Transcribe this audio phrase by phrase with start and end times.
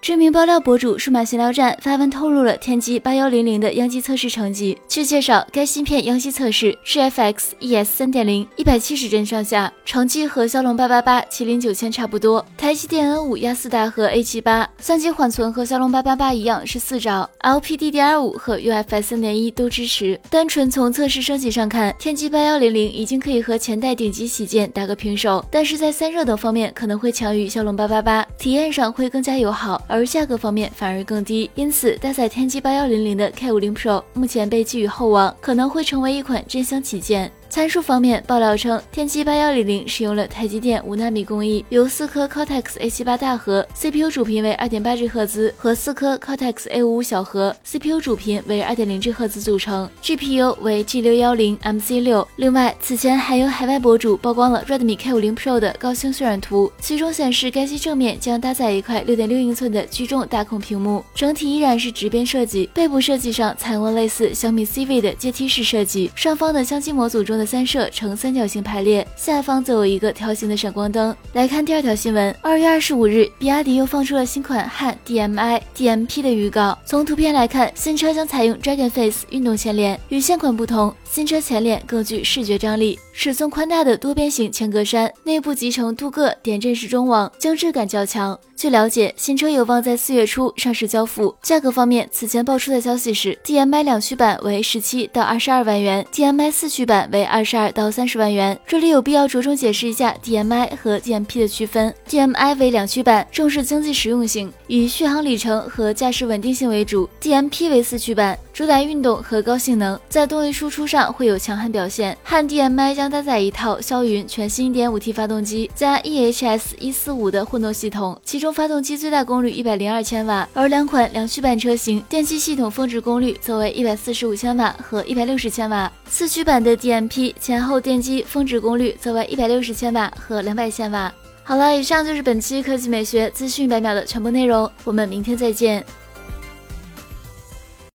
[0.00, 4.78] 知名爆料博主数码闲聊站发文透露了天玑八幺零零的样机测试成绩。
[4.88, 12.42] 据介绍，该芯片样机测试是 FX ES 三点零，一百七十帧上下，成绩和骁龙八八八、麒麟九千差不多。
[12.56, 20.18] 台积电 N 五压四大和 A 七八，相机缓存和骁龙八八八一样是四兆，LPDDR 五和 UFS 三点一都支持。
[20.30, 29.78] 单纯从测试升级上看，天玑八幺零零已经可以和前代顶级旗舰打个平手，但是在散热等方面可能会强于骁龙八八八，体验上会更加友好。
[29.90, 37.30] 而价格方面反而更低，因此搭载天玑八幺零零的 K 五零 Pro 目前被寄予厚望，可能会成为一款真香旗舰。
[37.50, 51.58] 参数方面，爆料称天玑八幺零零使用了台积电五纳米工艺，由四颗 Cortex A 七八大核，CPU 主频为二点八 G 赫兹和四颗 Cortex A 五五小核，CPU 主频为二点零 G 赫兹组成，GPU 为 G 六幺零
[51.64, 52.26] MC 六。
[52.36, 67.39] 另外，此前还有海外博主曝光了 Redmi K 五零 Pro 的高清渲染图，其中显示该机正面将搭载一块六点六英寸的居中大孔屏幕，整体依然是直边设计，背部设计上采用了类似小米 CV 的阶梯式设计，上方的相机模组中。
[67.44, 71.14] 三摄呈三角形排列，下方则有一个条形的闪光灯。
[71.32, 76.78] 来看第二条新闻，二月二十五日，比亚迪又放出了新款汉 DMI DMP 的预告。
[76.84, 82.98] 从图片来看，新车将采用 Dragon Face 运动前脸，与现款不同，新车前脸更具视觉张力。
[83.12, 88.38] 尺寸宽大的多边形前格栅，内部集成镀铬点阵式中网，精致感较强。
[88.56, 91.34] 据了解，新车有望在四月初上市交付。
[91.42, 98.58] 价格方面，此前爆出的消息是，DMI 两驱版为十七到二十二万元，DMI 四驱版为二十二到三十万元。
[98.66, 101.94] 这里有必要着重解释一下 DMI 和 DMP 的区分。
[102.08, 108.38] DMI 为两驱版，重视经济实用性，以续航里程和驾驶稳定性为主；DMP 为四驱版。
[108.52, 112.14] 主打运动和高性能，在动力输出上会有强悍表现。
[112.22, 125.90] 汉 DMI 将搭载一套霄云全新 1.5T 发动机加 EHS 145的混动系统，其中发动机最大功率102千瓦，而两款两驱版车型电机系统峰值功率则为145千瓦和160千瓦。
[126.20, 131.10] 四驱版的 DMP 前后电机峰值功率则为一百六十千瓦和两百千瓦。
[131.42, 135.82] 好了，以上就是本期科技美学资讯百秒的全部内容，我们明天再见。